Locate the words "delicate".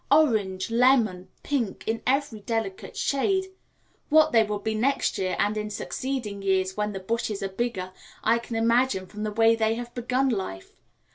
2.39-2.97